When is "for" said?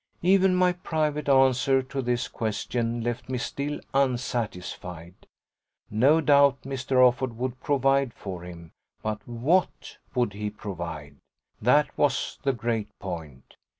8.15-8.41